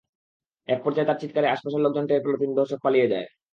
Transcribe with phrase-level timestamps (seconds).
[0.67, 3.27] একপর্যায়ে তাঁর চিৎকারে আশপাশের লোকজন টের পেলে তিন ধর্ষক পালিয়ে যায়।